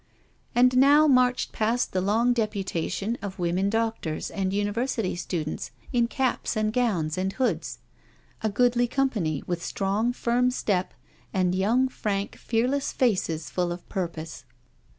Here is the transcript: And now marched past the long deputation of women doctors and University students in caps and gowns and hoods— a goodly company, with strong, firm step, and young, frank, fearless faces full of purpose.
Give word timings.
And 0.55 0.77
now 0.77 1.05
marched 1.05 1.51
past 1.51 1.91
the 1.93 2.01
long 2.01 2.33
deputation 2.33 3.19
of 3.21 3.37
women 3.37 3.69
doctors 3.69 4.31
and 4.31 4.51
University 4.51 5.15
students 5.15 5.69
in 5.93 6.07
caps 6.07 6.57
and 6.57 6.73
gowns 6.73 7.19
and 7.19 7.33
hoods— 7.33 7.77
a 8.41 8.49
goodly 8.49 8.87
company, 8.87 9.43
with 9.45 9.61
strong, 9.63 10.11
firm 10.11 10.49
step, 10.49 10.95
and 11.35 11.53
young, 11.53 11.87
frank, 11.87 12.35
fearless 12.35 12.91
faces 12.91 13.51
full 13.51 13.71
of 13.71 13.87
purpose. 13.89 14.43